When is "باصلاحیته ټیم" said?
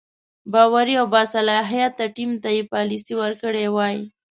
1.13-2.31